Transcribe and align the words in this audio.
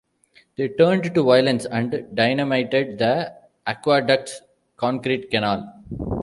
They 0.57 0.67
turned 0.67 1.13
to 1.13 1.21
violence 1.23 1.65
and 1.65 2.07
dynamited 2.15 2.97
the 2.97 3.35
aqueduct's 3.67 4.41
concrete 4.75 5.29
canal. 5.29 5.71